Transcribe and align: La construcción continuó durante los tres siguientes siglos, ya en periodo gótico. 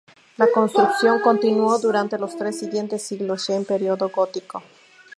La 0.37 0.47
construcción 0.51 1.19
continuó 1.21 1.77
durante 1.77 2.17
los 2.17 2.35
tres 2.35 2.57
siguientes 2.57 3.03
siglos, 3.03 3.45
ya 3.45 3.53
en 3.55 3.65
periodo 3.65 4.09
gótico. 4.09 4.63